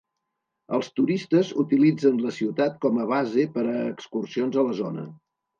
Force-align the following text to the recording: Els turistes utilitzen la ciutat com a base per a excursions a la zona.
Els 0.77 0.87
turistes 0.99 1.51
utilitzen 1.65 2.17
la 2.23 2.33
ciutat 2.39 2.81
com 2.87 2.97
a 3.05 3.07
base 3.15 3.47
per 3.59 3.67
a 3.67 3.77
excursions 3.93 4.63
a 4.65 4.69
la 4.71 4.79
zona. 4.85 5.07